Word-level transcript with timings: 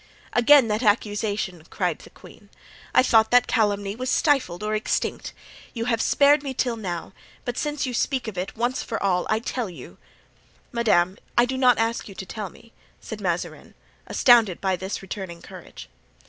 "Again 0.33 0.67
that 0.69 0.81
accusation!" 0.81 1.63
cried 1.69 1.99
the 1.99 2.09
queen. 2.09 2.49
"I 2.91 3.03
thought 3.03 3.29
that 3.29 3.45
calumny 3.45 3.95
was 3.95 4.09
stifled 4.09 4.63
or 4.63 4.73
extinct; 4.73 5.31
you 5.75 5.85
have 5.85 6.01
spared 6.01 6.41
me 6.41 6.55
till 6.55 6.75
now, 6.75 7.13
but 7.45 7.55
since 7.55 7.85
you 7.85 7.93
speak 7.93 8.27
of 8.27 8.35
it, 8.35 8.57
once 8.57 8.81
for 8.81 8.97
all, 9.03 9.27
I 9.29 9.37
tell 9.37 9.69
you——" 9.69 9.97
"Madame, 10.71 11.19
I 11.37 11.45
do 11.45 11.55
not 11.55 11.77
ask 11.77 12.09
you 12.09 12.15
to 12.15 12.25
tell 12.25 12.49
me," 12.49 12.73
said 12.99 13.21
Mazarin, 13.21 13.75
astounded 14.07 14.59
by 14.59 14.75
this 14.75 15.03
returning 15.03 15.39
courage. 15.43 15.87